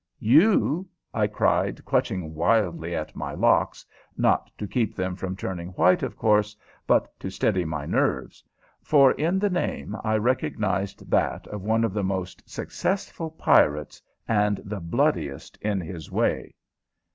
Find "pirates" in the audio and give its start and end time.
13.29-14.01